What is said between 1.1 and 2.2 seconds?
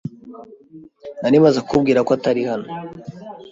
Nari maze kukubwira ko